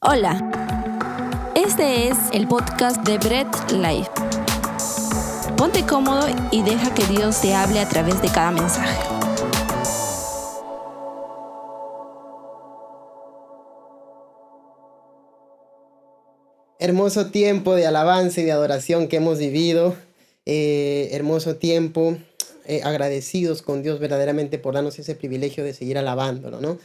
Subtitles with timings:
[0.00, 0.38] Hola,
[1.56, 4.08] este es el podcast de Bread Life.
[5.56, 8.96] Ponte cómodo y deja que Dios te hable a través de cada mensaje.
[16.78, 19.96] Hermoso tiempo de alabanza y de adoración que hemos vivido.
[20.46, 22.16] Eh, hermoso tiempo,
[22.66, 26.78] eh, agradecidos con Dios verdaderamente por darnos ese privilegio de seguir alabándolo, ¿no?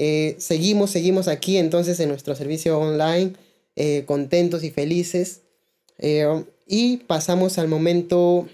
[0.00, 3.32] Eh, seguimos, seguimos aquí entonces en nuestro servicio online,
[3.74, 5.40] eh, contentos y felices.
[5.98, 8.46] Eh, y pasamos al momento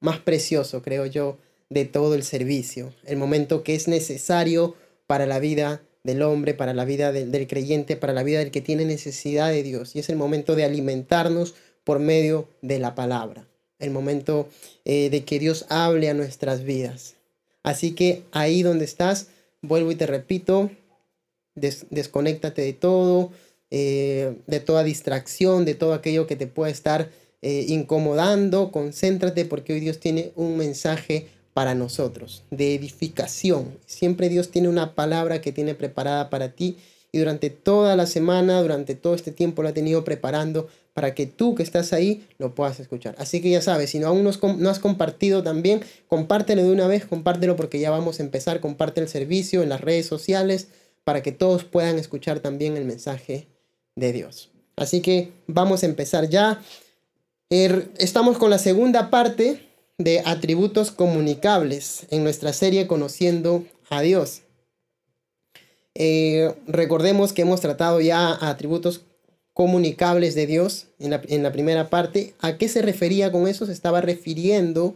[0.00, 1.38] más precioso, creo yo,
[1.70, 2.92] de todo el servicio.
[3.04, 4.74] El momento que es necesario
[5.06, 8.60] para la vida del hombre, para la vida del, creyente, para la vida del que
[8.60, 9.94] tiene necesidad de Dios.
[9.94, 13.46] Y es el momento de alimentarnos por medio de la palabra.
[13.78, 14.48] El momento
[14.84, 17.14] de que Dios hable a nuestras vidas.
[17.62, 19.28] Así que ahí donde estás,
[19.62, 20.70] vuelvo y te repito,
[21.54, 23.30] desconéctate de todo,
[23.70, 27.10] eh, de toda distracción, de todo aquello que te pueda estar
[27.40, 33.78] eh, incomodando, concéntrate porque hoy Dios tiene un mensaje para nosotros, de edificación.
[33.86, 36.76] Siempre Dios tiene una palabra que tiene preparada para ti
[37.12, 41.26] y durante toda la semana, durante todo este tiempo lo ha tenido preparando para que
[41.26, 43.14] tú que estás ahí lo puedas escuchar.
[43.18, 47.06] Así que ya sabes, si no aún no has compartido también, compártelo de una vez,
[47.06, 50.68] compártelo porque ya vamos a empezar, comparte el servicio en las redes sociales
[51.04, 53.48] para que todos puedan escuchar también el mensaje
[53.96, 54.50] de Dios.
[54.76, 56.60] Así que vamos a empezar ya.
[57.50, 64.42] Er, estamos con la segunda parte de atributos comunicables en nuestra serie Conociendo a Dios.
[65.94, 69.02] Eh, recordemos que hemos tratado ya atributos
[69.54, 71.10] comunicables de Dios en
[71.42, 72.34] la, primera parte.
[72.40, 73.66] ¿A qué se refería con eso?
[73.66, 74.94] Se estaba refiriendo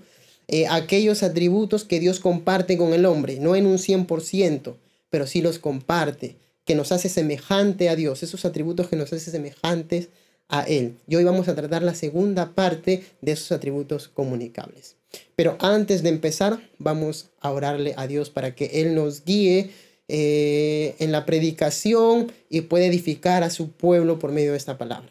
[0.48, 4.74] eh, a aquellos atributos que Dios comparte con el hombre, no en un 100%,
[5.10, 9.30] pero sí los comparte, que nos hace semejante a Dios, esos atributos que nos hace
[9.30, 10.08] semejantes
[10.48, 10.96] a Él.
[11.06, 14.96] Y hoy vamos a tratar la segunda parte de esos atributos comunicables.
[15.34, 19.70] Pero antes de empezar, vamos a orarle a Dios para que Él nos guíe
[20.08, 25.10] eh, en la predicación y puede edificar a su pueblo por medio de esta palabra.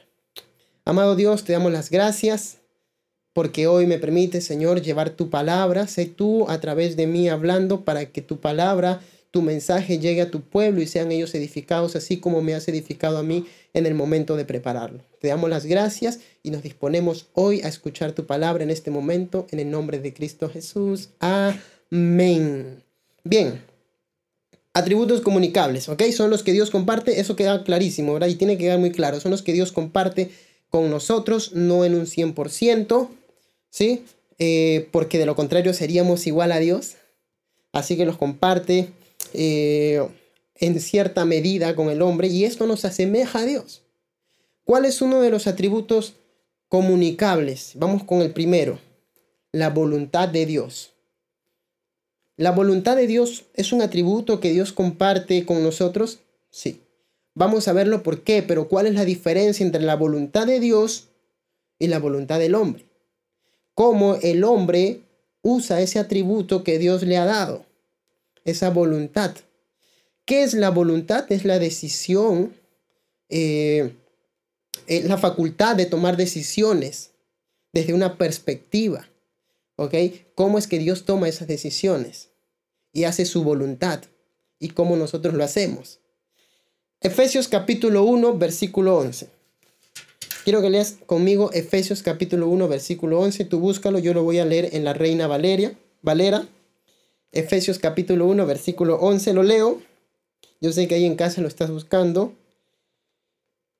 [0.86, 2.58] Amado Dios, te damos las gracias
[3.34, 5.88] porque hoy me permite, Señor, llevar tu palabra.
[5.88, 9.02] Sé tú a través de mí hablando para que tu palabra,
[9.32, 13.18] tu mensaje llegue a tu pueblo y sean ellos edificados así como me has edificado
[13.18, 15.02] a mí en el momento de prepararlo.
[15.20, 19.46] Te damos las gracias y nos disponemos hoy a escuchar tu palabra en este momento
[19.52, 21.10] en el nombre de Cristo Jesús.
[21.20, 22.82] Amén.
[23.26, 23.62] Bien,
[24.76, 26.04] Atributos comunicables, ¿ok?
[26.12, 28.28] Son los que Dios comparte, eso queda clarísimo, ¿verdad?
[28.28, 30.32] Y tiene que quedar muy claro, son los que Dios comparte
[30.70, 33.08] con nosotros, no en un 100%,
[33.70, 34.04] ¿sí?
[34.38, 36.96] Eh, porque de lo contrario seríamos igual a Dios.
[37.72, 38.90] Así que los comparte
[39.34, 40.06] eh,
[40.56, 43.84] en cierta medida con el hombre y esto nos asemeja a Dios.
[44.66, 46.16] ¿Cuál es uno de los atributos
[46.68, 47.72] comunicables?
[47.76, 48.80] Vamos con el primero,
[49.54, 50.95] la voluntad de Dios.
[52.38, 56.20] ¿La voluntad de Dios es un atributo que Dios comparte con nosotros?
[56.50, 56.82] Sí.
[57.34, 61.10] Vamos a verlo por qué, pero ¿cuál es la diferencia entre la voluntad de Dios
[61.80, 62.86] y la voluntad del hombre?
[63.74, 65.02] ¿Cómo el hombre
[65.42, 67.66] usa ese atributo que Dios le ha dado?
[68.44, 69.36] Esa voluntad.
[70.26, 71.26] ¿Qué es la voluntad?
[71.32, 72.54] Es la decisión,
[73.30, 73.94] eh,
[74.88, 77.12] eh, la facultad de tomar decisiones
[77.74, 79.08] desde una perspectiva.
[79.78, 79.94] ¿Ok?
[80.36, 82.30] ¿Cómo es que Dios toma esas decisiones
[82.94, 84.04] y hace su voluntad?
[84.60, 86.00] ¿Y cómo nosotros lo hacemos?
[87.02, 89.30] Efesios capítulo 1, versículo 11.
[90.46, 93.46] Quiero que leas conmigo Efesios capítulo 1, versículo 11.
[93.46, 96.48] Tú búscalo, yo lo voy a leer en la Reina Valeria, Valera.
[97.32, 99.34] Efesios capítulo 1, versículo 11.
[99.34, 99.82] Lo leo.
[100.62, 102.34] Yo sé que ahí en casa lo estás buscando.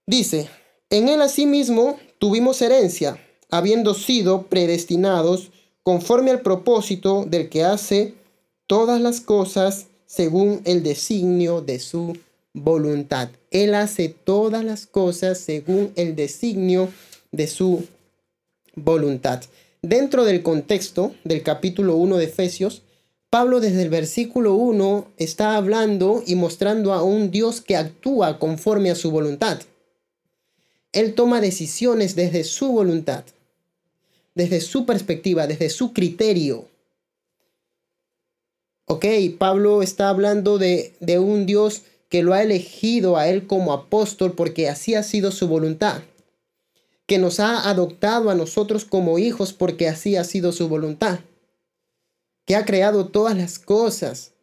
[0.06, 0.50] Dice,
[0.90, 3.18] en él asimismo tuvimos herencia,
[3.50, 5.52] habiendo sido predestinados
[5.86, 8.16] conforme al propósito del que hace
[8.66, 12.18] todas las cosas según el designio de su
[12.54, 13.30] voluntad.
[13.52, 16.90] Él hace todas las cosas según el designio
[17.32, 17.86] de su
[18.76, 19.44] voluntad.
[19.84, 22.82] Dentro del contexto del capítulo 1 de Efesios,
[23.30, 28.90] Pablo desde el versículo 1 está hablando y mostrando a un Dios que actúa conforme
[28.90, 29.62] a su voluntad.
[30.94, 33.26] Él toma decisiones desde su voluntad
[34.36, 36.68] desde su perspectiva, desde su criterio.
[38.88, 39.06] Ok,
[39.40, 44.34] Pablo está hablando de, de un Dios que lo ha elegido a él como apóstol
[44.34, 46.04] porque así ha sido su voluntad.
[47.08, 51.20] Que nos ha adoptado a nosotros como hijos porque así ha sido su voluntad.
[52.46, 54.34] Que ha creado todas las cosas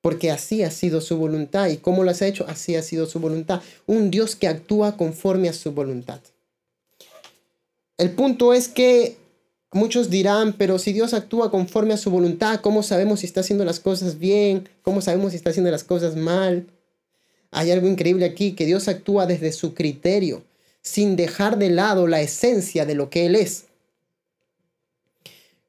[0.00, 1.68] porque así ha sido su voluntad.
[1.68, 2.46] ¿Y cómo lo has hecho?
[2.48, 3.62] Así ha sido su voluntad.
[3.86, 6.20] Un Dios que actúa conforme a su voluntad.
[7.98, 9.16] El punto es que
[9.72, 13.64] muchos dirán, pero si Dios actúa conforme a su voluntad, ¿cómo sabemos si está haciendo
[13.64, 14.68] las cosas bien?
[14.82, 16.68] ¿Cómo sabemos si está haciendo las cosas mal?
[17.50, 20.44] Hay algo increíble aquí, que Dios actúa desde su criterio,
[20.80, 23.64] sin dejar de lado la esencia de lo que Él es.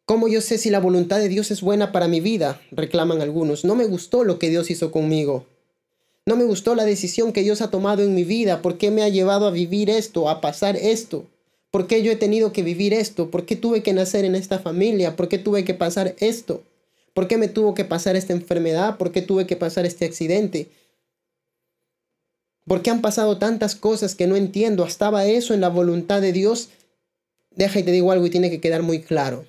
[0.05, 2.61] ¿Cómo yo sé si la voluntad de Dios es buena para mi vida?
[2.71, 3.65] Reclaman algunos.
[3.65, 5.47] No me gustó lo que Dios hizo conmigo.
[6.27, 8.61] No me gustó la decisión que Dios ha tomado en mi vida.
[8.61, 11.25] ¿Por qué me ha llevado a vivir esto, a pasar esto?
[11.71, 13.29] ¿Por qué yo he tenido que vivir esto?
[13.29, 15.15] ¿Por qué tuve que nacer en esta familia?
[15.15, 16.63] ¿Por qué tuve que pasar esto?
[17.13, 18.97] ¿Por qué me tuvo que pasar esta enfermedad?
[18.97, 20.69] ¿Por qué tuve que pasar este accidente?
[22.65, 24.85] ¿Por qué han pasado tantas cosas que no entiendo?
[24.85, 26.69] ¿Estaba eso en la voluntad de Dios?
[27.51, 29.45] Deja y te digo algo y tiene que quedar muy claro.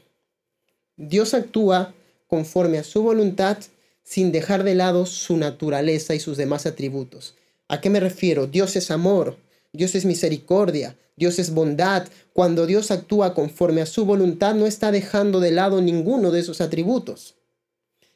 [0.96, 1.94] Dios actúa
[2.26, 3.58] conforme a su voluntad
[4.02, 7.36] sin dejar de lado su naturaleza y sus demás atributos.
[7.68, 8.46] ¿A qué me refiero?
[8.46, 9.36] Dios es amor,
[9.72, 12.08] Dios es misericordia, Dios es bondad.
[12.32, 16.60] Cuando Dios actúa conforme a su voluntad, no está dejando de lado ninguno de esos
[16.60, 17.36] atributos.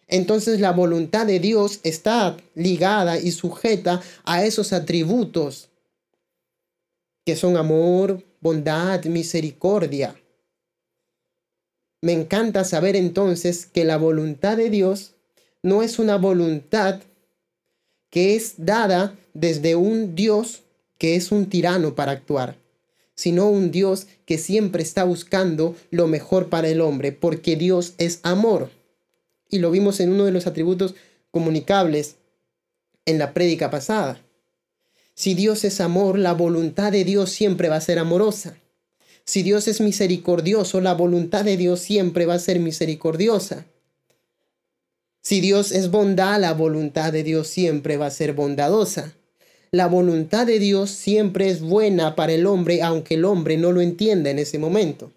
[0.06, 5.68] Entonces la voluntad de Dios está ligada y sujeta a esos atributos
[7.24, 10.14] que son amor, bondad, misericordia.
[12.02, 15.14] Me encanta saber entonces que la voluntad de Dios
[15.62, 17.00] no es una voluntad
[18.10, 20.63] que es dada desde un Dios
[20.98, 22.56] que es un tirano para actuar,
[23.14, 28.20] sino un Dios que siempre está buscando lo mejor para el hombre, porque Dios es
[28.22, 28.70] amor.
[29.48, 30.94] Y lo vimos en uno de los atributos
[31.30, 32.16] comunicables
[33.06, 34.20] en la prédica pasada.
[35.14, 38.56] Si Dios es amor, la voluntad de Dios siempre va a ser amorosa.
[39.24, 43.66] Si Dios es misericordioso, la voluntad de Dios siempre va a ser misericordiosa.
[45.22, 49.14] Si Dios es bondad, la voluntad de Dios siempre va a ser bondadosa.
[49.74, 53.80] La voluntad de Dios siempre es buena para el hombre, aunque el hombre no lo
[53.80, 55.10] entienda en ese momento.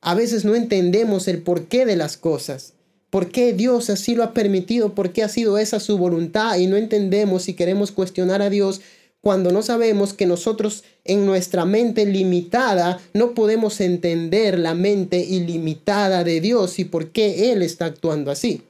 [0.00, 2.74] A veces no entendemos el porqué de las cosas,
[3.10, 6.68] por qué Dios así lo ha permitido, por qué ha sido esa su voluntad y
[6.68, 8.82] no entendemos si queremos cuestionar a Dios
[9.20, 16.22] cuando no sabemos que nosotros en nuestra mente limitada no podemos entender la mente ilimitada
[16.22, 18.62] de Dios y por qué Él está actuando así.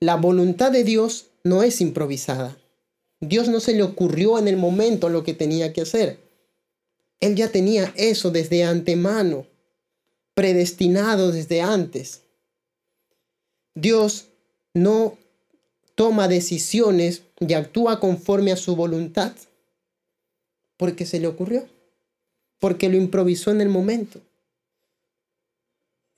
[0.00, 2.58] La voluntad de Dios no es improvisada.
[3.20, 6.18] Dios no se le ocurrió en el momento lo que tenía que hacer.
[7.20, 9.46] Él ya tenía eso desde antemano,
[10.34, 12.22] predestinado desde antes.
[13.74, 14.26] Dios
[14.74, 15.16] no
[15.94, 19.32] toma decisiones y actúa conforme a su voluntad
[20.76, 21.68] porque se le ocurrió,
[22.58, 24.20] porque lo improvisó en el momento.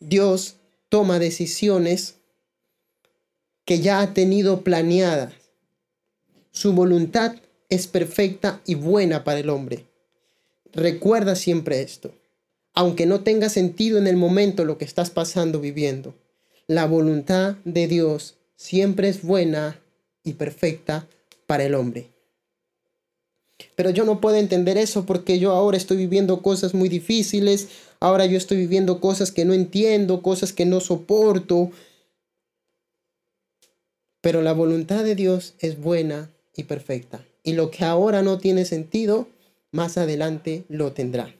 [0.00, 0.56] Dios
[0.88, 2.15] toma decisiones
[3.65, 5.35] que ya ha tenido planeadas.
[6.51, 7.37] Su voluntad
[7.69, 9.87] es perfecta y buena para el hombre.
[10.73, 12.13] Recuerda siempre esto.
[12.75, 16.15] Aunque no tenga sentido en el momento lo que estás pasando viviendo,
[16.67, 19.81] la voluntad de Dios siempre es buena
[20.25, 21.07] y perfecta
[21.47, 22.11] para el hombre.
[23.77, 27.69] Pero yo no puedo entender eso porque yo ahora estoy viviendo cosas muy difíciles,
[28.01, 31.71] ahora yo estoy viviendo cosas que no entiendo, cosas que no soporto.
[34.25, 37.23] Pero la voluntad de Dios es buena y perfecta.
[37.43, 39.29] Y lo que ahora no tiene sentido,
[39.70, 41.34] más adelante lo tendrá.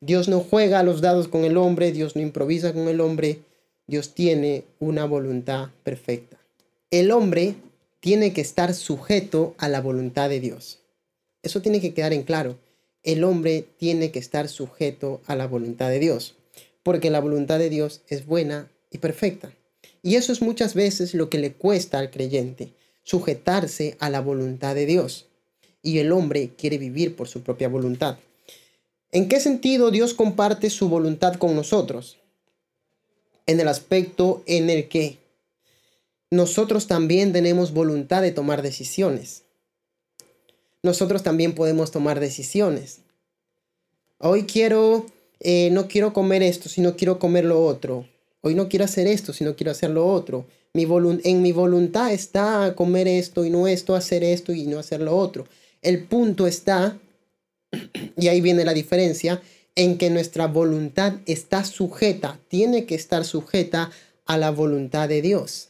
[0.00, 3.42] Dios no juega a los dados con el hombre, Dios no improvisa con el hombre,
[3.86, 6.36] Dios tiene una voluntad perfecta.
[6.90, 7.54] El hombre
[8.00, 10.80] tiene que estar sujeto a la voluntad de Dios.
[11.44, 12.58] Eso tiene que quedar en claro.
[13.04, 16.34] El hombre tiene que estar sujeto a la voluntad de Dios,
[16.82, 19.52] porque la voluntad de Dios es buena y perfecta.
[20.02, 24.74] Y eso es muchas veces lo que le cuesta al creyente, sujetarse a la voluntad
[24.74, 25.26] de Dios.
[25.82, 28.18] Y el hombre quiere vivir por su propia voluntad.
[29.10, 32.18] ¿En qué sentido Dios comparte su voluntad con nosotros?
[33.46, 35.18] En el aspecto en el que
[36.30, 39.44] nosotros también tenemos voluntad de tomar decisiones.
[40.82, 43.00] Nosotros también podemos tomar decisiones.
[44.18, 45.06] Hoy quiero,
[45.40, 48.06] eh, no quiero comer esto, sino quiero comer lo otro.
[48.48, 50.46] Hoy no quiero hacer esto, sino quiero hacer lo otro.
[50.72, 50.86] Mi
[51.24, 55.14] en mi voluntad está comer esto y no esto, hacer esto y no hacer lo
[55.14, 55.46] otro.
[55.82, 56.98] El punto está,
[58.16, 59.42] y ahí viene la diferencia,
[59.74, 63.90] en que nuestra voluntad está sujeta, tiene que estar sujeta
[64.24, 65.68] a la voluntad de Dios.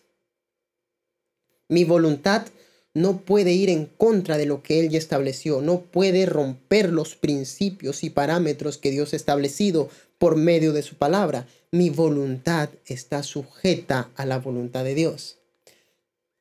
[1.68, 2.46] Mi voluntad
[2.94, 7.16] no puede ir en contra de lo que Él ya estableció, no puede romper los
[7.16, 11.46] principios y parámetros que Dios ha establecido por medio de su palabra.
[11.70, 15.36] Mi voluntad está sujeta a la voluntad de Dios.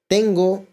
[0.08, 0.66] Tengo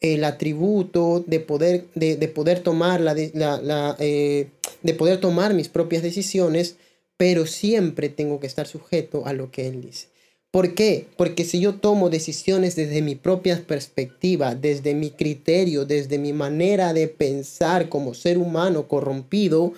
[0.00, 4.48] el atributo de poder, de, poder tomar la, la, eh,
[4.82, 6.76] de poder tomar mis propias decisiones,
[7.16, 10.08] pero siempre tengo que estar sujeto a lo que Él dice.
[10.50, 11.06] ¿Por qué?
[11.16, 16.92] Porque si yo tomo decisiones desde mi propia perspectiva, desde mi criterio, desde mi manera
[16.92, 19.72] de pensar como ser humano corrompido,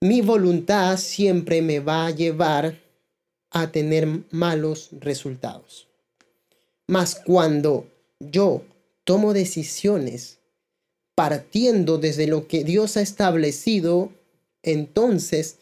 [0.00, 2.80] mi voluntad siempre me va a llevar
[3.50, 5.88] a tener malos resultados.
[6.86, 7.88] Mas cuando
[8.20, 8.62] yo
[9.04, 10.38] tomo decisiones
[11.14, 14.12] partiendo desde lo que Dios ha establecido,
[14.62, 15.58] entonces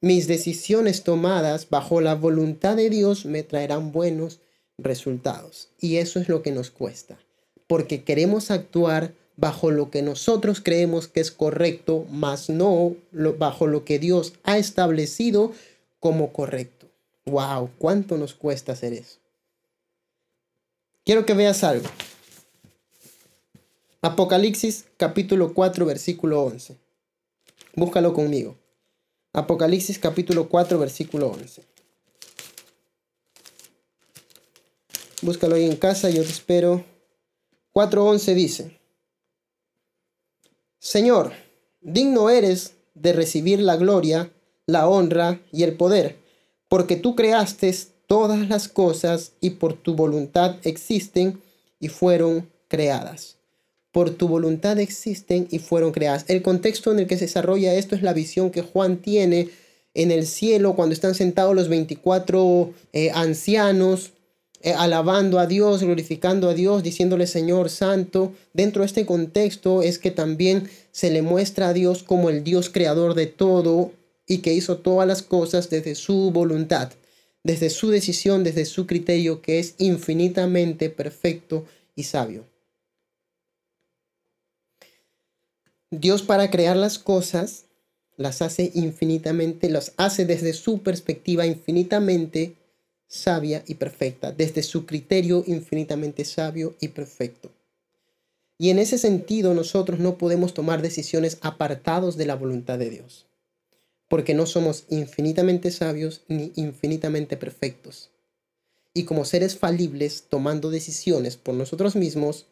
[0.00, 4.40] mis decisiones tomadas bajo la voluntad de Dios me traerán buenos
[4.78, 5.68] resultados.
[5.80, 7.18] Y eso es lo que nos cuesta,
[7.66, 12.94] porque queremos actuar bajo lo que nosotros creemos que es correcto, mas no
[13.38, 15.52] bajo lo que Dios ha establecido
[15.98, 16.86] como correcto.
[17.24, 17.70] ¡Wow!
[17.78, 19.18] ¿Cuánto nos cuesta hacer eso?
[21.06, 21.88] Quiero que veas algo.
[24.02, 26.76] Apocalipsis capítulo 4 versículo 11.
[27.74, 28.56] Búscalo conmigo.
[29.32, 31.62] Apocalipsis capítulo 4, versículo 11.
[35.22, 36.84] Búscalo ahí en casa, yo te espero.
[37.74, 38.77] 4.11 dice,
[40.78, 41.32] Señor,
[41.80, 44.32] digno eres de recibir la gloria,
[44.66, 46.18] la honra y el poder,
[46.68, 47.74] porque tú creaste
[48.06, 51.40] todas las cosas y por tu voluntad existen
[51.80, 53.38] y fueron creadas
[53.92, 56.24] por tu voluntad existen y fueron creadas.
[56.28, 59.48] El contexto en el que se desarrolla esto es la visión que Juan tiene
[59.94, 64.12] en el cielo cuando están sentados los 24 eh, ancianos
[64.60, 68.32] eh, alabando a Dios, glorificando a Dios, diciéndole Señor Santo.
[68.52, 72.68] Dentro de este contexto es que también se le muestra a Dios como el Dios
[72.68, 73.92] creador de todo
[74.26, 76.90] y que hizo todas las cosas desde su voluntad,
[77.44, 82.44] desde su decisión, desde su criterio que es infinitamente perfecto y sabio.
[85.90, 87.64] Dios para crear las cosas
[88.16, 92.56] las hace infinitamente, las hace desde su perspectiva infinitamente
[93.08, 97.50] sabia y perfecta, desde su criterio infinitamente sabio y perfecto.
[98.58, 103.26] Y en ese sentido nosotros no podemos tomar decisiones apartados de la voluntad de Dios,
[104.08, 108.10] porque no somos infinitamente sabios ni infinitamente perfectos.
[108.94, 112.46] Y como seres falibles, tomando decisiones por nosotros mismos,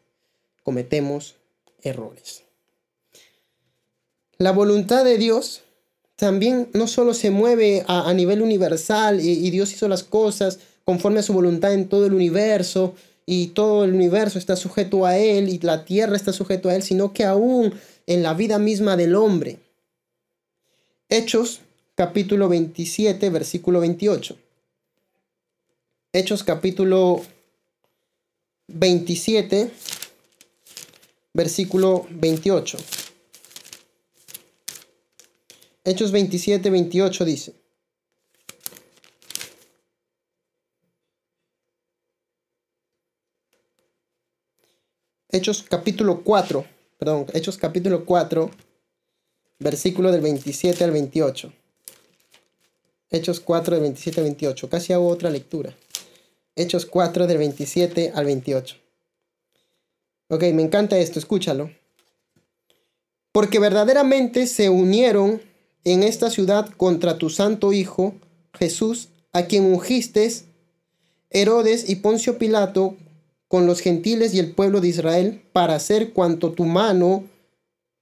[0.63, 1.37] cometemos
[1.83, 2.45] errores.
[4.39, 5.63] La voluntad de Dios
[6.17, 11.23] también no solo se mueve a, nivel universal y, Dios hizo las cosas conforme a
[11.23, 12.95] su voluntad en todo el universo
[13.27, 16.83] y todo el universo está sujeto a Él y la tierra está sujeto a Él,
[16.83, 17.75] sino que aún
[18.07, 19.59] en la vida misma del hombre.
[21.09, 21.61] Hechos
[21.95, 24.39] capítulo 27, versículo 28.
[26.13, 27.23] Hechos capítulo
[28.69, 29.71] 27,
[31.35, 32.79] versículo 28.
[35.87, 37.55] Hechos 27, 28 dice.
[45.29, 46.67] Hechos capítulo 4,
[46.99, 48.51] perdón, Hechos capítulo 4,
[49.61, 51.53] versículo del 27 al 28.
[53.11, 54.69] Hechos 4 del 27 al 28.
[54.69, 55.73] Casi hago otra lectura.
[56.57, 58.77] Hechos 4 del 27 al 28.
[60.31, 61.71] Ok, me encanta esto, escúchalo.
[63.31, 65.55] Porque verdaderamente se unieron
[65.87, 68.17] en esta ciudad contra tu santo Hijo,
[68.53, 70.29] Jesús, a quien ungiste,
[71.31, 72.97] Herodes y Poncio Pilato,
[73.47, 77.23] con los gentiles y el pueblo de Israel, para hacer cuanto tu mano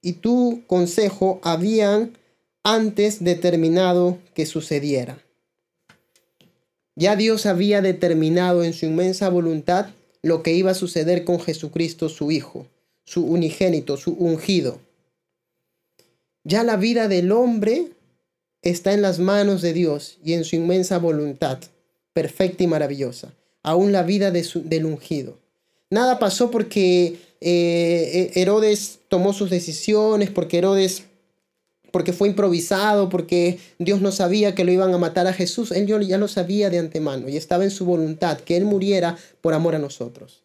[0.01, 2.17] y tu consejo habían
[2.63, 5.19] antes determinado que sucediera.
[6.95, 9.89] Ya Dios había determinado en su inmensa voluntad
[10.23, 12.65] lo que iba a suceder con Jesucristo su Hijo,
[13.03, 14.79] su unigénito, su ungido.
[16.47, 17.87] Ya la vida del hombre
[18.61, 21.57] está en las manos de Dios y en su inmensa voluntad,
[22.13, 23.33] perfecta y maravillosa.
[23.63, 25.39] Aún la vida de su, del ungido.
[25.89, 31.05] Nada pasó porque eh, Herodes tomó sus decisiones, porque Herodes,
[31.91, 35.71] porque fue improvisado, porque Dios no sabía que lo iban a matar a Jesús.
[35.71, 39.55] Él ya lo sabía de antemano y estaba en su voluntad que Él muriera por
[39.55, 40.43] amor a nosotros.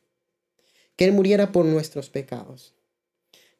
[0.97, 2.73] Que Él muriera por nuestros pecados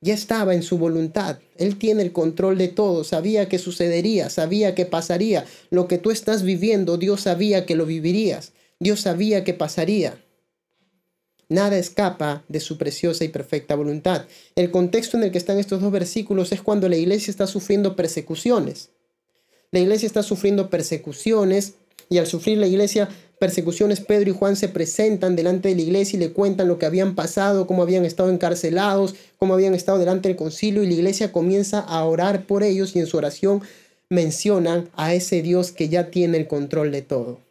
[0.01, 1.39] ya estaba en su voluntad.
[1.57, 5.45] Él tiene el control de todo, sabía que sucedería, sabía que pasaría.
[5.71, 10.23] Lo que tú estás viviendo, Dios sabía que lo vivirías, Dios sabía que pasaría.
[11.49, 14.27] Nada escapa de su preciosa y perfecta voluntad.
[14.55, 17.97] El contexto en el que están estos dos versículos es cuando la iglesia está sufriendo
[17.97, 18.91] persecuciones.
[19.73, 21.75] La iglesia está sufriendo persecuciones
[22.09, 23.09] y al sufrir la iglesia
[23.41, 26.87] persecuciones, Pedro y Juan se presentan delante de la iglesia y le cuentan lo que
[26.87, 31.33] habían pasado, cómo habían estado encarcelados, cómo habían estado delante del concilio y la iglesia
[31.33, 33.63] comienza a orar por ellos y en su oración
[34.09, 37.51] mencionan a ese Dios que ya tiene el control de todo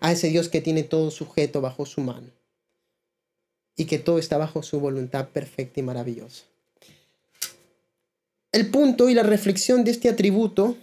[0.00, 2.28] a ese Dios que tiene todo sujeto bajo su mano
[3.76, 6.44] y que todo está bajo su voluntad perfecta y maravillosa.
[8.52, 10.76] El punto y la reflexión de este atributo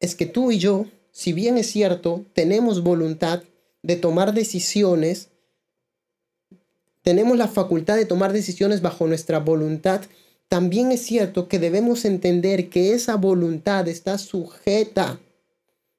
[0.00, 3.42] es que tú y yo, si bien es cierto, tenemos voluntad
[3.82, 5.28] de tomar decisiones,
[7.02, 10.00] tenemos la facultad de tomar decisiones bajo nuestra voluntad,
[10.48, 15.20] también es cierto que debemos entender que esa voluntad está sujeta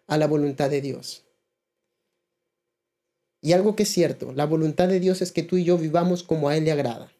[0.08, 1.24] a la voluntad de Dios.
[3.41, 6.24] Y algo que es cierto, la voluntad de Dios es que tú y yo vivamos
[6.24, 7.12] como a Él le agrada,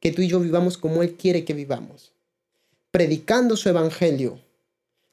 [0.00, 2.12] que tú y yo vivamos como Él quiere que vivamos,
[2.92, 4.40] predicando su evangelio,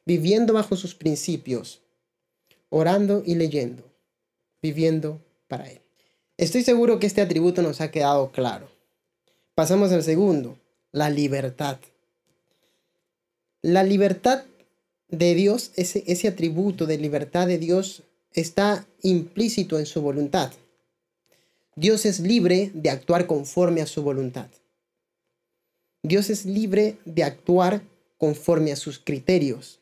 [0.06, 1.83] viviendo bajo sus principios,
[2.74, 3.84] orando y leyendo,
[4.60, 5.80] viviendo para Él.
[6.38, 8.68] Estoy seguro que este atributo nos ha quedado claro.
[9.54, 10.58] Pasamos al segundo,
[10.92, 11.78] la libertad.
[13.62, 14.46] La libertad
[15.08, 18.02] de Dios, ese, ese atributo de libertad de Dios
[18.32, 20.52] está implícito en su voluntad.
[21.76, 24.48] Dios es libre de actuar conforme a su voluntad.
[26.02, 27.84] Dios es libre de actuar
[28.18, 29.80] conforme a sus criterios,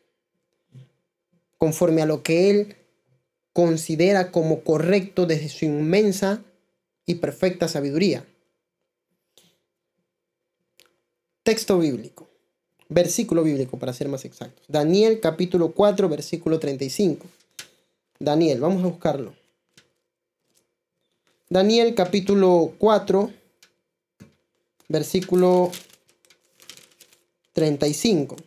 [1.57, 2.75] conforme a lo que Él
[3.53, 6.43] considera como correcto desde su inmensa
[7.05, 8.25] y perfecta sabiduría.
[11.43, 12.29] Texto bíblico,
[12.87, 14.63] versículo bíblico para ser más exactos.
[14.67, 17.27] Daniel capítulo 4, versículo 35.
[18.19, 19.33] Daniel, vamos a buscarlo.
[21.49, 23.31] Daniel capítulo 4,
[24.87, 25.71] versículo
[27.53, 28.37] 35.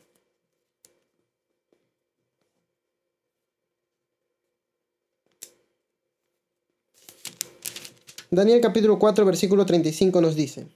[8.34, 10.66] Daniel capítulo 4, versículo 35 nos dice,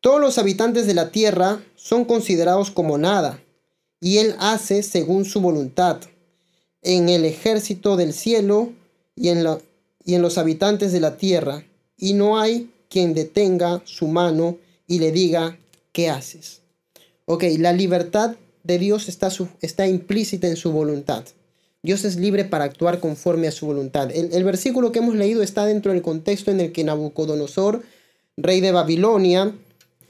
[0.00, 3.42] Todos los habitantes de la tierra son considerados como nada,
[4.00, 6.00] y él hace según su voluntad
[6.82, 8.72] en el ejército del cielo
[9.14, 9.58] y en, la,
[10.04, 11.64] y en los habitantes de la tierra,
[11.96, 15.58] y no hay quien detenga su mano y le diga,
[15.92, 16.62] ¿qué haces?
[17.24, 21.24] Ok, la libertad de Dios está, está implícita en su voluntad.
[21.86, 24.10] Dios es libre para actuar conforme a su voluntad.
[24.12, 27.84] El, versículo que hemos leído está dentro del contexto en el que Nabucodonosor,
[28.36, 29.54] rey de Babilonia,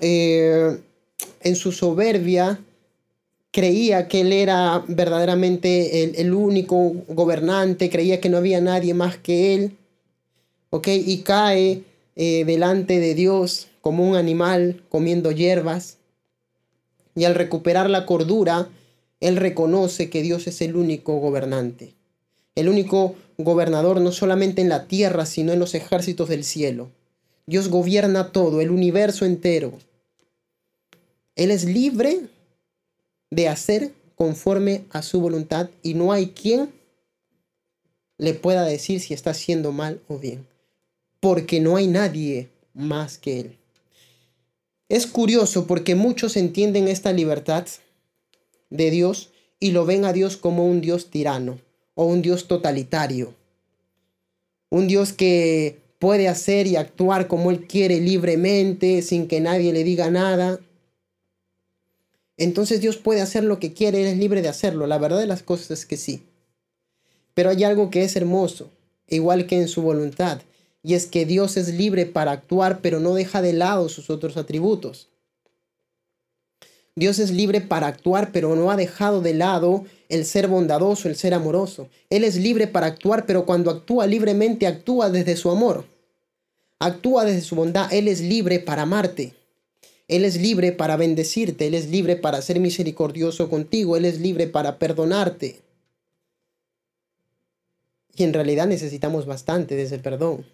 [0.00, 0.78] eh,
[1.42, 2.58] en su soberbia,
[3.50, 9.54] creía que él era verdaderamente el, único gobernante, creía que no había nadie más que
[9.54, 9.76] él,
[10.70, 10.88] ¿ok?
[10.88, 11.82] Y cae
[12.16, 15.98] eh, delante de Dios como un animal comiendo hierbas.
[17.14, 18.70] Y al recuperar la cordura,
[19.20, 21.94] él reconoce que Dios es el único gobernante,
[22.55, 26.90] el único gobernador no solamente en la tierra, sino en los ejércitos del cielo.
[27.46, 29.72] Dios gobierna todo, el universo entero.
[31.37, 32.22] Él es libre
[33.31, 36.72] de hacer conforme a su voluntad y no hay quien
[38.18, 40.46] le pueda decir si está haciendo mal o bien,
[41.20, 43.57] porque no hay nadie más que él.
[44.88, 47.66] Es curioso porque muchos entienden esta libertad
[48.70, 51.59] de Dios y lo ven a Dios como un Dios tirano
[51.94, 53.35] o un Dios totalitario.
[54.70, 59.85] Un Dios que puede hacer y actuar como Él quiere libremente, sin que nadie le
[59.85, 60.61] diga nada
[62.37, 64.87] entonces Dios puede hacer lo que quiere, Él es libre de hacerlo.
[64.87, 66.22] La verdad de las cosas es que sí.
[67.35, 68.70] Pero hay algo que es hermoso,
[69.09, 70.40] igual que en su voluntad,
[70.83, 74.37] y es que Dios es libre para actuar, pero no deja de lado sus otros
[74.37, 75.09] atributos.
[76.96, 81.16] Dios es libre para actuar, pero no ha dejado de lado el ser bondadoso, el
[81.16, 81.88] ser amoroso.
[82.09, 85.85] Él es libre para actuar, pero cuando actúa libremente, actúa desde su amor.
[86.78, 87.92] Actúa desde su bondad.
[87.92, 89.35] Él es libre para amarte.
[90.09, 94.46] Él es libre para bendecirte, Él es libre para ser misericordioso contigo, Él es libre
[94.46, 95.61] para perdonarte.
[98.14, 100.46] Y en realidad necesitamos bastante de ese perdón,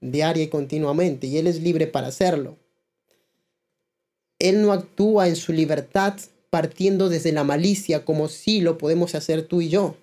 [0.00, 2.56] diaria y continuamente, y Él es libre para hacerlo.
[4.38, 6.14] Él no actúa en su libertad
[6.50, 9.96] partiendo desde la malicia como si lo podemos hacer tú y yo.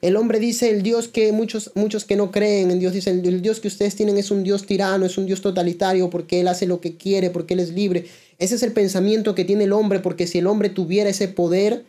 [0.00, 3.42] El hombre dice, el Dios que muchos, muchos que no creen en Dios, dice, el,
[3.42, 6.66] Dios que ustedes tienen es un Dios tirano, es un Dios totalitario, porque Él hace
[6.66, 8.06] lo que quiere, porque Él es libre.
[8.38, 11.84] Ese es el pensamiento que tiene el hombre, porque si el hombre tuviera ese poder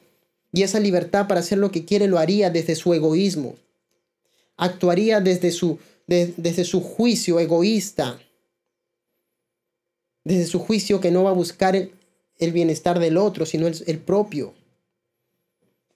[0.52, 3.56] y esa libertad para hacer lo que quiere, lo haría desde su egoísmo.
[4.58, 8.20] Actuaría desde su, desde su juicio egoísta,
[10.24, 11.92] desde su juicio que no va a buscar el,
[12.52, 14.54] bienestar del otro, sino el, propio.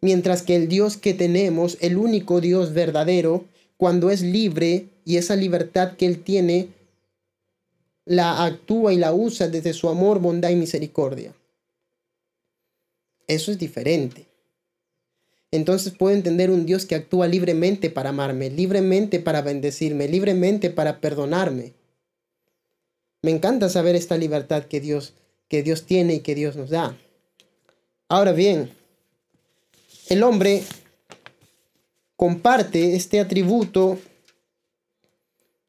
[0.02, 3.46] Mientras que el Dios que tenemos, el único Dios verdadero,
[3.78, 6.70] cuando es libre y esa libertad que Él tiene,
[8.06, 11.34] la actúa y la usa desde su amor, bondad y misericordia.
[13.28, 14.26] Eso es diferente.
[15.52, 21.00] Entonces puedo entender un Dios que actúa libremente para amarme, libremente para bendecirme, libremente para
[21.00, 21.74] perdonarme.
[23.22, 25.14] Me encanta saber esta libertad que Dios,
[25.48, 26.98] que Dios tiene y que Dios nos da.
[28.10, 28.72] Ahora bien,
[30.10, 30.64] el hombre
[32.16, 34.00] comparte este atributo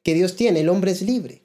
[0.02, 0.60] que Dios tiene.
[0.60, 1.42] El hombre es libre.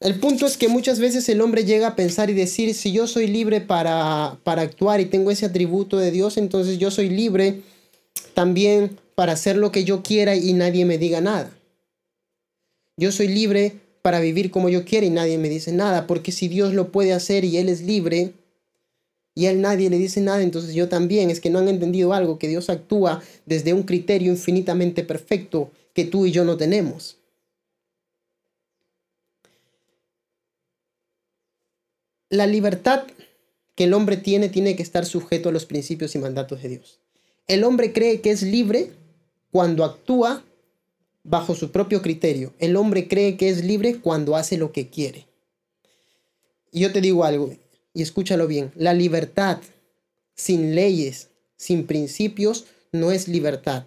[0.00, 3.06] El punto es que muchas veces el hombre llega a pensar y decir, si yo
[3.06, 7.60] soy libre para, para actuar y tengo ese atributo de Dios, entonces yo soy libre
[8.32, 11.50] también para hacer lo que yo quiera y nadie me diga nada.
[13.00, 16.46] Yo soy libre para vivir como yo quiera y nadie me dice nada, porque si
[16.46, 18.34] Dios lo puede hacer y Él es libre
[19.34, 21.30] y a Él nadie le dice nada, entonces yo también.
[21.30, 26.04] Es que no han entendido algo, que Dios actúa desde un criterio infinitamente perfecto que
[26.04, 27.16] tú y yo no tenemos.
[32.30, 33.02] la libertad
[33.74, 37.00] que el hombre tiene tiene que estar sujeto a los principios y mandatos de Dios.
[37.46, 38.92] El hombre cree que es libre
[39.50, 40.44] cuando actúa
[41.22, 42.52] bajo su propio criterio.
[42.58, 45.26] El hombre cree que es libre cuando hace lo que quiere.
[46.72, 47.52] Y yo te digo algo,
[47.92, 49.58] y escúchalo bien, la libertad
[50.34, 53.84] sin leyes, sin principios, no es libertad,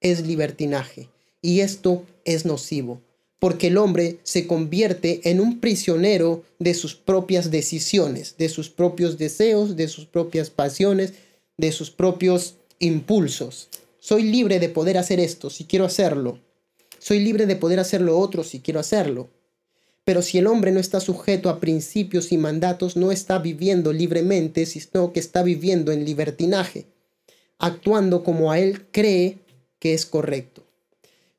[0.00, 1.08] es libertinaje.
[1.42, 3.00] Y esto es nocivo
[3.38, 9.18] porque el hombre se convierte en un prisionero de sus propias decisiones, de sus propios
[9.18, 11.12] deseos, de sus propias pasiones,
[11.56, 13.68] de sus propios impulsos.
[13.98, 16.38] Soy libre de poder hacer esto si quiero hacerlo.
[17.06, 19.30] Soy libre de poder hacer lo otro si quiero hacerlo.
[20.04, 24.66] Pero si el hombre no está sujeto a principios y mandatos, no está viviendo libremente,
[24.66, 26.86] sino que está viviendo en libertinaje,
[27.60, 29.38] actuando como a él cree
[29.78, 30.66] que es correcto.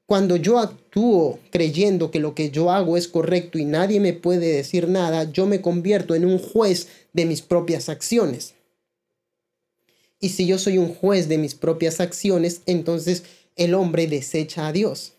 [0.05, 4.53] Cuando yo actúo creyendo que lo que yo hago es correcto y nadie me puede
[4.53, 8.53] decir nada, yo me convierto en un juez de mis propias acciones.
[10.21, 13.23] Y si yo soy un juez de mis propias acciones, entonces
[13.57, 15.16] el hombre desecha a Dios.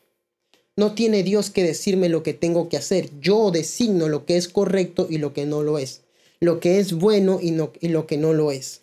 [0.79, 3.11] No tiene Dios que decirme lo que tengo que hacer.
[3.19, 6.03] Yo designo lo que es correcto y lo que no lo es.
[6.39, 7.49] Lo que es bueno y,
[7.81, 8.83] y lo que no lo es.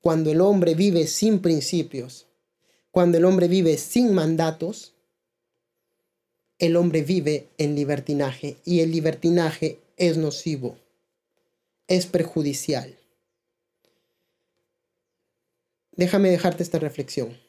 [0.00, 2.26] Cuando el hombre vive sin principios,
[2.90, 4.92] cuando el hombre vive sin mandatos,
[6.58, 10.78] el hombre vive en libertinaje y el libertinaje es nocivo,
[11.86, 12.98] es perjudicial.
[15.92, 17.47] Déjame dejarte esta reflexión.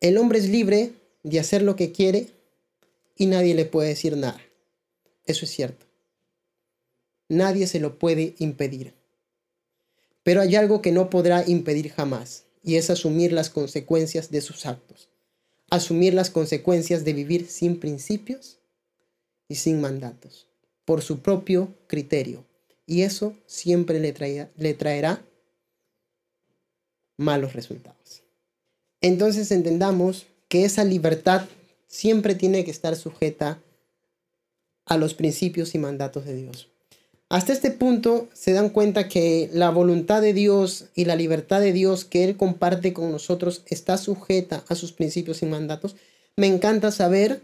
[0.00, 2.28] El hombre es libre de hacer lo que quiere
[3.16, 4.40] y nadie le puede decir nada.
[5.24, 5.86] Eso es cierto.
[7.28, 8.92] Nadie se lo puede impedir.
[10.22, 14.66] Pero hay algo que no podrá impedir jamás y es asumir las consecuencias de sus
[14.66, 15.08] actos
[15.70, 18.58] asumir las consecuencias de vivir sin principios
[19.48, 20.46] y sin mandatos,
[20.84, 22.44] por su propio criterio.
[22.86, 24.14] Y eso siempre le,
[24.56, 25.24] le traerá
[27.16, 28.22] malos resultados.
[29.04, 31.42] Entonces entendamos que esa libertad
[31.88, 33.62] siempre tiene que estar sujeta
[34.86, 36.70] a los principios y mandatos de Dios.
[37.28, 41.74] Hasta este punto se dan cuenta que la voluntad de Dios y la libertad de
[41.74, 45.96] Dios que Él comparte con nosotros está sujeta a sus principios y mandatos.
[46.34, 47.42] Me encanta saber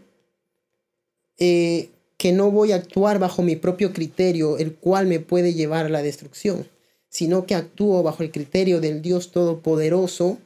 [1.37, 5.85] eh, que no voy a actuar bajo mi propio criterio, el cual me puede llevar
[5.85, 6.67] a la destrucción,
[7.07, 10.39] sino que actúo bajo el criterio del Dios Todopoderoso,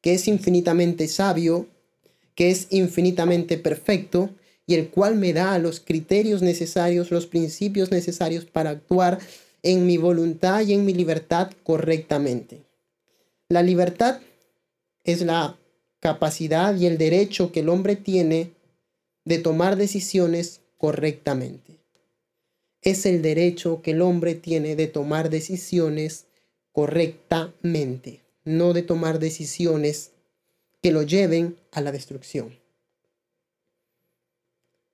[0.00, 1.66] que es infinitamente sabio,
[2.34, 4.30] que es infinitamente perfecto
[4.66, 9.18] y el cual me da los criterios necesarios, los principios necesarios para actuar
[9.62, 12.62] en mi voluntad y en mi libertad correctamente.
[13.48, 14.20] La libertad
[15.04, 15.58] es la
[16.00, 18.52] capacidad y el derecho que el hombre tiene
[19.24, 21.80] de tomar decisiones correctamente.
[22.82, 26.26] Es el derecho que el hombre tiene de tomar decisiones
[26.72, 30.12] correctamente, no de tomar decisiones
[30.82, 32.58] que lo lleven a la destrucción.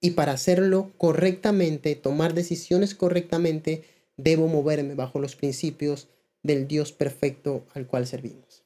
[0.00, 3.84] Y para hacerlo correctamente, tomar decisiones correctamente,
[4.16, 6.08] debo moverme bajo los principios
[6.42, 8.64] del Dios perfecto al cual servimos.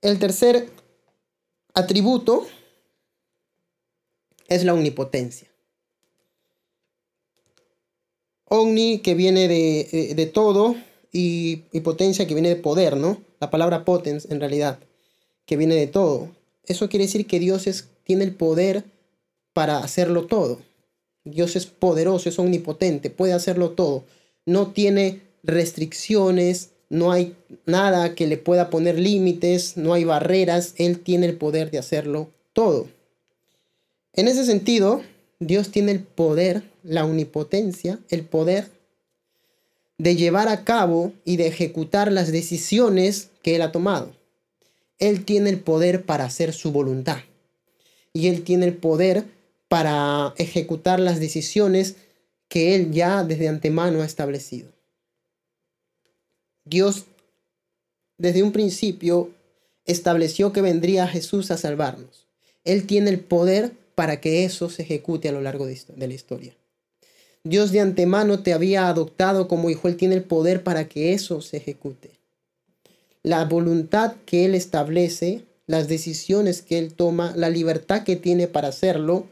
[0.00, 0.68] El tercer
[1.74, 2.46] atributo
[4.48, 5.48] es la omnipotencia.
[8.46, 10.76] Omni que viene de, de todo
[11.12, 13.20] y, potencia que viene de poder, ¿no?
[13.40, 14.78] La palabra potens en realidad,
[15.46, 16.30] que viene de todo.
[16.66, 18.84] Eso quiere decir que Dios es, tiene el poder
[19.52, 20.60] para hacerlo todo.
[21.24, 24.04] Dios es poderoso, es omnipotente, puede hacerlo todo.
[24.44, 31.00] No tiene restricciones, no hay nada que le pueda poner límites, no hay barreras, Él
[31.00, 32.86] tiene el poder de hacerlo todo.
[34.12, 35.02] En ese sentido,
[35.40, 38.70] Dios tiene el poder, la omnipotencia, el poder
[39.98, 44.14] de llevar a cabo y de ejecutar las decisiones que Él ha tomado.
[44.98, 47.18] Él tiene el poder para hacer su voluntad.
[48.12, 49.24] Y Él tiene el poder
[49.68, 51.96] para ejecutar las decisiones
[52.48, 54.70] que Él ya desde antemano ha establecido.
[56.64, 57.04] Dios
[58.18, 59.30] desde un principio
[59.84, 62.26] estableció que vendría Jesús a salvarnos.
[62.64, 66.54] Él tiene el poder para que eso se ejecute a lo largo de, la historia.
[67.48, 71.40] Dios de antemano te había adoptado como hijo, Él tiene el poder para que eso
[71.40, 72.10] se ejecute.
[73.22, 78.68] La voluntad que Él establece, las decisiones que Él toma, la libertad que tiene para
[78.68, 79.26] hacerlo,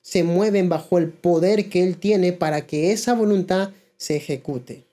[0.00, 4.84] se mueven bajo el poder que Él tiene para que esa voluntad se ejecute.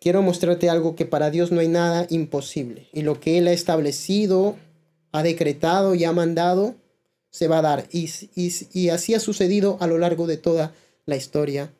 [0.00, 2.88] Quiero mostrarte algo que para Dios no hay nada imposible.
[2.92, 4.56] Y lo que Él ha establecido
[5.12, 6.74] ha decretado y ha mandado,
[7.32, 7.88] se va a dar.
[7.90, 10.74] Y, y, así ha sucedido a lo largo de toda
[11.06, 11.72] la historia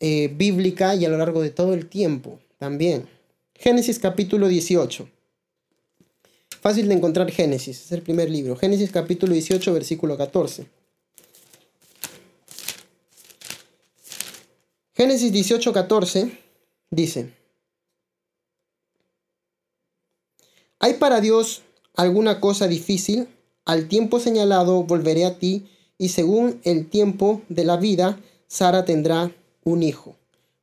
[0.00, 3.08] eh, bíblica y a lo largo de todo el tiempo también.
[3.54, 5.08] Génesis capítulo 18.
[6.60, 8.56] Fácil de encontrar Génesis, es el primer libro.
[8.56, 10.66] Génesis capítulo 18, versículo 14.
[14.94, 16.38] Génesis 18, 14
[16.90, 17.30] dice,
[20.80, 21.62] ¿hay para Dios
[21.94, 23.28] alguna cosa difícil,
[23.66, 25.66] al tiempo señalado volveré a ti,
[25.98, 29.32] y según el tiempo de la vida, Sara tendrá
[29.64, 30.14] un hijo.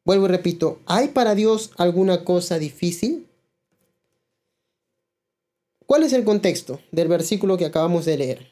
[0.06, 3.28] Vuelvo y repito, ¿hay para Dios alguna cosa difícil?
[5.86, 8.48] ¿Cuál es el contexto del versículo que acabamos de leer?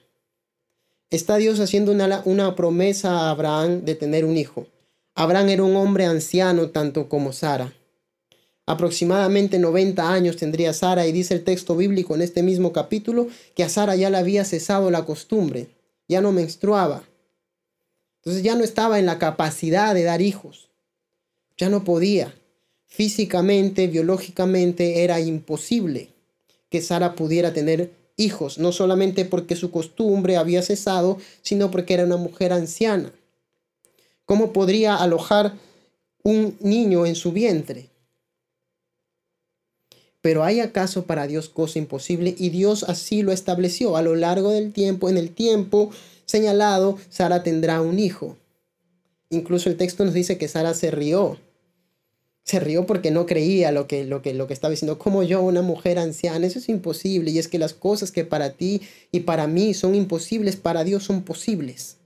[1.09, 4.67] Está Dios haciendo una, una promesa a Abraham de tener un hijo.
[5.15, 7.73] Abraham era un hombre anciano tanto como Sara.
[8.71, 13.65] Aproximadamente 90 años tendría Sara y dice el texto bíblico en este mismo capítulo que
[13.65, 15.67] a Sara ya le había cesado la costumbre,
[16.07, 17.03] ya no menstruaba.
[18.19, 20.69] Entonces ya no estaba en la capacidad de dar hijos,
[21.57, 22.33] ya no podía.
[22.85, 26.13] Físicamente, biológicamente era imposible
[26.69, 32.05] que Sara pudiera tener hijos, no solamente porque su costumbre había cesado, sino porque era
[32.05, 33.11] una mujer anciana.
[34.23, 35.55] ¿Cómo podría alojar
[36.23, 37.90] un niño en su vientre?
[40.21, 42.35] Pero ¿hay acaso para Dios cosa imposible?
[42.37, 43.97] Y Dios así lo estableció.
[43.97, 45.89] A lo largo del tiempo, en el tiempo
[46.25, 48.37] señalado, Sara tendrá un hijo.
[49.29, 51.39] Incluso el texto nos dice que Sara se rió.
[52.43, 54.99] Se rió porque no creía lo que, lo que, lo que estaba diciendo.
[54.99, 57.31] Como yo, una mujer anciana, eso es imposible.
[57.31, 58.81] Y es que las cosas que para ti
[59.11, 61.97] y para mí son imposibles, para Dios son posibles.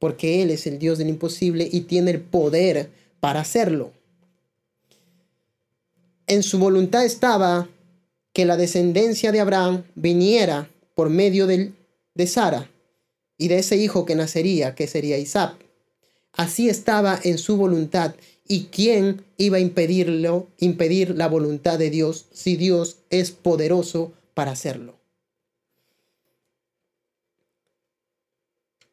[0.00, 3.92] Porque Él es el Dios del imposible y tiene el poder para hacerlo
[6.28, 7.68] en su voluntad estaba
[8.32, 11.72] que la descendencia de Abraham viniera por medio de,
[12.14, 12.70] de Sara
[13.36, 15.56] y de ese hijo que nacería, que sería Isaac.
[16.32, 18.14] Así estaba en su voluntad.
[18.46, 24.52] ¿Y quién iba a impedirlo, impedir la voluntad de Dios si Dios es poderoso para
[24.52, 24.96] hacerlo?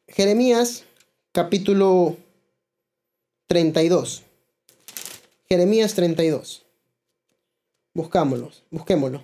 [0.08, 0.84] Jeremías
[1.32, 2.16] capítulo
[3.46, 4.22] 32.
[5.48, 6.65] Jeremías 32.
[7.96, 9.22] Buscámoslos, busquémoslo.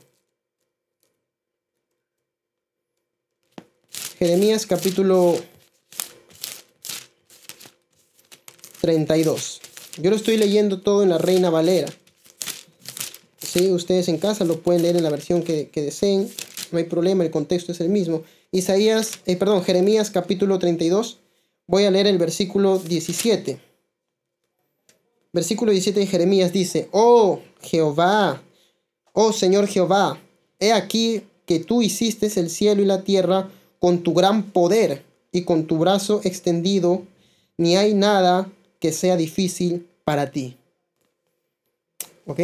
[4.19, 5.37] Jeremías capítulo
[8.81, 9.61] 32.
[9.99, 11.93] Yo lo estoy leyendo todo en la Reina Valera.
[13.37, 16.33] Si ustedes en casa lo pueden leer en la versión que, deseen.
[16.71, 18.23] No hay problema, el contexto es el mismo.
[18.53, 21.19] Isaías, eh, perdón, Jeremías capítulo 32.
[21.67, 23.61] Voy a leer el versículo 17.
[25.31, 28.43] Versículo 17 de Jeremías dice, Oh Jehová,
[29.13, 30.19] Oh Señor Jehová,
[30.59, 35.43] he aquí que tú hiciste el cielo y la tierra con tu gran poder y
[35.43, 37.03] con tu brazo extendido,
[37.59, 40.57] ni hay nada que sea difícil para ti.
[42.27, 42.41] ¿Ok?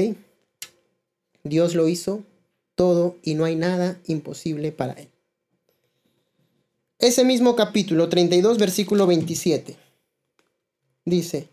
[1.43, 2.23] Dios lo hizo
[2.75, 5.09] todo y no hay nada imposible para él.
[6.99, 9.77] Ese mismo capítulo 32, versículo 27.
[11.05, 11.49] Dice,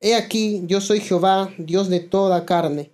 [0.00, 2.93] He aquí, yo soy Jehová, Dios de toda carne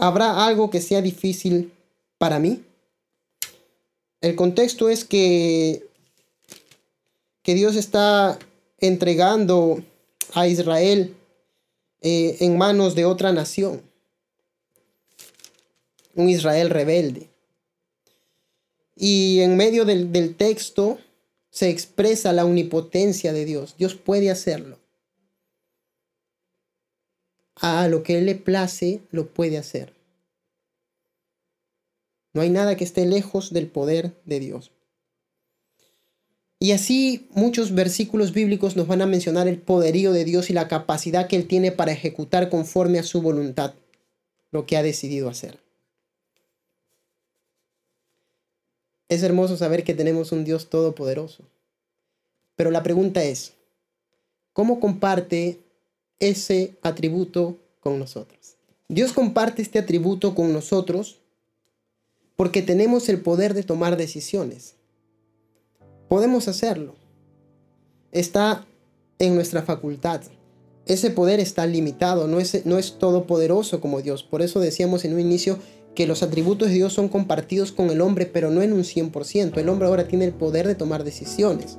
[0.00, 1.72] ¿Habrá algo que sea difícil
[2.18, 2.62] para mí?
[4.20, 5.84] El contexto es que,
[7.42, 8.38] que Dios está
[8.78, 9.82] entregando
[10.34, 11.16] a Israel
[12.00, 13.82] eh, en manos de otra nación.
[16.14, 17.28] un Israel rebelde.
[18.94, 20.98] Y en medio del, del texto
[21.50, 23.74] se expresa la omnipotencia de Dios.
[23.76, 24.78] Dios puede hacerlo.
[27.60, 29.92] A lo que Él le place, lo puede hacer.
[32.32, 34.70] No hay nada que esté lejos del poder de Dios.
[36.60, 40.68] Y así muchos versículos bíblicos nos van a mencionar el poderío de Dios y la
[40.68, 43.74] capacidad que Él tiene para ejecutar conforme a su voluntad
[44.50, 45.58] lo que ha decidido hacer.
[49.08, 51.44] Es hermoso saber que tenemos un Dios todopoderoso.
[52.56, 53.54] Pero la pregunta es,
[54.52, 55.60] ¿cómo comparte
[56.20, 58.56] ese atributo con nosotros?
[58.88, 61.20] Dios comparte este atributo con nosotros
[62.36, 64.76] porque tenemos el poder de tomar decisiones.
[66.08, 66.94] Podemos hacerlo.
[68.12, 68.66] Está
[69.18, 70.22] en nuestra facultad.
[70.86, 74.22] Ese poder está limitado, no es, no es todopoderoso como Dios.
[74.22, 75.58] Por eso decíamos en un inicio
[75.94, 79.58] que los atributos de Dios son compartidos con el hombre, pero no en un 100%.
[79.58, 81.78] El hombre ahora tiene el poder de tomar decisiones.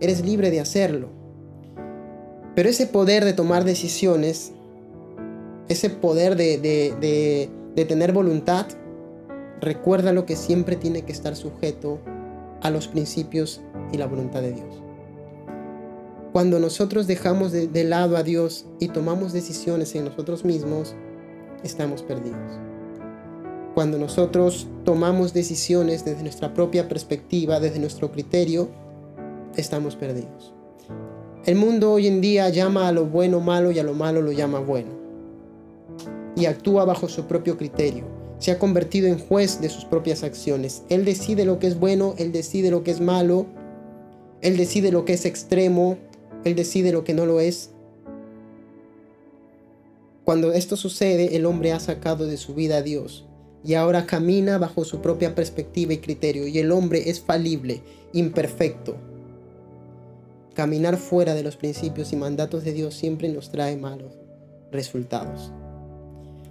[0.00, 1.17] Eres libre de hacerlo.
[2.58, 4.50] Pero ese poder de tomar decisiones,
[5.68, 7.48] ese poder de,
[7.86, 8.66] tener voluntad,
[9.60, 12.00] recuerda lo que siempre tiene que estar sujeto
[12.60, 13.60] a los principios
[13.92, 14.82] y la voluntad de Dios.
[16.32, 20.96] Cuando nosotros dejamos de, lado a Dios y tomamos decisiones en nosotros mismos,
[21.62, 22.58] estamos perdidos.
[23.76, 28.68] Cuando nosotros tomamos decisiones desde nuestra propia perspectiva, desde nuestro criterio,
[29.54, 30.57] estamos perdidos.
[31.48, 34.32] El mundo hoy en día llama a lo bueno malo y a lo malo lo
[34.32, 34.90] llama bueno.
[36.36, 40.82] Y actúa bajo su propio criterio se ha convertido en juez de sus propias acciones.
[40.88, 43.46] Él decide lo que es bueno, él decide lo que es malo,
[44.40, 45.98] él decide lo que es extremo,
[46.44, 47.70] él decide lo que no lo es.
[50.24, 53.26] Cuando esto sucede, el hombre ha sacado de su vida a Dios
[53.64, 57.82] y ahora camina bajo su propia perspectiva y criterio y el hombre es falible,
[58.12, 59.07] imperfecto.
[60.58, 64.18] Caminar fuera de los principios y mandatos de Dios siempre nos trae malos
[64.72, 65.52] resultados.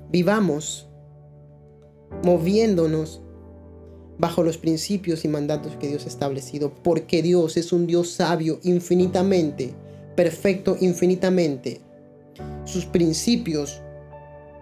[0.10, 0.88] Vivamos
[2.24, 3.22] moviéndonos
[4.18, 8.62] bajo los principios y mandatos que Dios ha establecido, porque Dios es un Dios sabio
[8.64, 9.74] infinitamente,
[10.16, 11.82] perfecto infinitamente.
[12.64, 13.82] Sus principios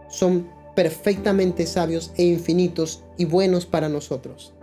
[0.09, 4.55] son perfectamente sabios e infinitos y buenos para nosotros.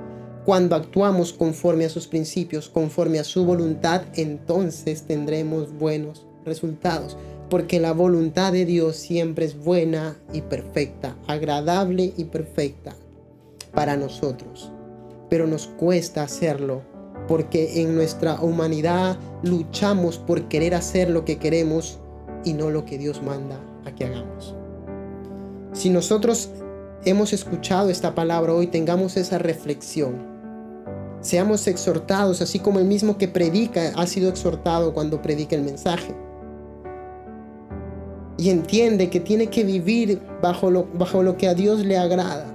[0.45, 7.17] Cuando actuamos conforme a sus principios, conforme a su voluntad, entonces tendremos buenos resultados
[7.49, 12.97] porque la voluntad de Dios siempre es buena y perfecta, agradable y perfecta
[13.75, 14.73] para nosotros.
[15.29, 16.83] Pero nos cuesta hacerlo
[17.29, 21.99] porque en nuestra humanidad luchamos por querer hacer lo que queremos
[22.43, 24.57] y no lo que Dios manda a que hagamos.
[25.73, 26.49] Si nosotros
[27.05, 30.32] hemos escuchado esta palabra hoy, tengamos esa reflexión.
[31.23, 36.15] Seamos exhortados, así como el mismo que predica ha sido exhortado cuando predica el mensaje
[38.43, 42.47] y entiende que tiene que vivir bajo lo, bajo lo que a Dios le agrada.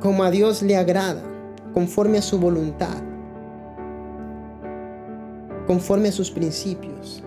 [0.00, 1.22] Como a Dios le agrada,
[1.74, 2.96] conforme a su voluntad,
[5.68, 7.22] conforme a sus principios.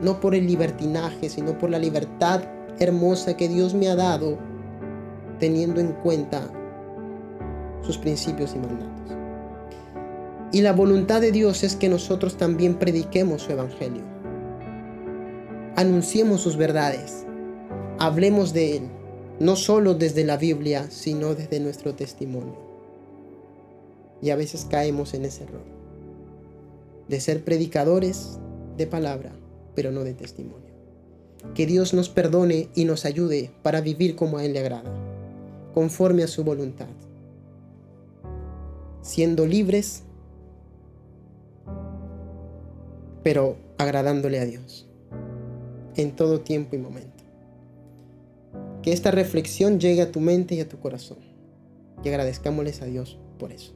[0.00, 2.42] No por el libertinaje, sino por la libertad
[2.80, 4.38] hermosa que Dios me ha dado,
[5.38, 6.50] teniendo en cuenta
[7.82, 9.16] sus principios y mandatos.
[10.52, 14.02] Y la voluntad de Dios es que nosotros también prediquemos su evangelio.
[15.76, 17.24] Anunciemos sus verdades.
[17.98, 18.82] Hablemos de Él,
[19.38, 22.56] no solo desde la Biblia, sino desde nuestro testimonio.
[24.20, 25.62] Y a veces caemos en ese error.
[27.08, 28.38] De ser predicadores
[28.76, 29.30] de palabra,
[29.76, 30.70] pero no de testimonio.
[31.54, 34.92] Que Dios nos perdone y nos ayude para vivir como a Él le agrada,
[35.74, 36.88] conforme a su voluntad.
[39.02, 40.04] Siendo libres
[43.22, 44.86] pero agradándole a Dios
[45.96, 47.24] en todo tiempo y momento.
[48.82, 51.18] Que esta reflexión llegue a tu mente y a tu corazón.
[52.02, 53.72] Y agradezcámosles a Dios por eso.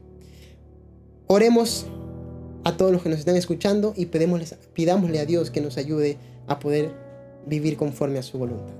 [1.26, 1.86] Oremos
[2.64, 6.58] a todos los que nos están escuchando y pidámosle a Dios que nos ayude a
[6.58, 6.92] poder
[7.46, 8.74] vivir conforme a su voluntad.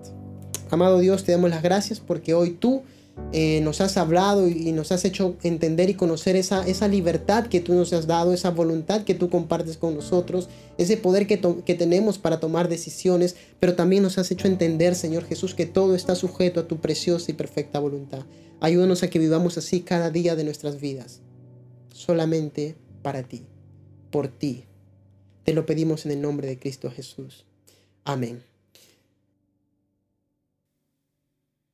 [0.70, 2.82] Amado Dios, te damos las gracias porque hoy tú
[3.32, 7.60] eh, nos has hablado y nos has hecho entender y conocer esa, esa libertad que
[7.60, 10.48] tú nos has dado, esa voluntad que tú compartes con nosotros,
[10.78, 15.24] ese poder que, que tenemos para tomar decisiones, pero también nos has hecho entender, Señor
[15.24, 18.24] Jesús, que todo está sujeto a tu preciosa y perfecta voluntad.
[18.60, 21.20] Ayúdanos a que vivamos así cada día de nuestras vidas,
[21.92, 23.42] solamente para ti,
[24.10, 24.64] por ti.
[25.44, 27.44] Te lo pedimos en el nombre de Cristo Jesús.
[28.04, 28.53] Amén.